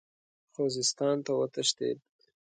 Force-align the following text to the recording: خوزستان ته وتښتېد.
خوزستان 0.53 1.17
ته 1.25 1.31
وتښتېد. 1.39 1.97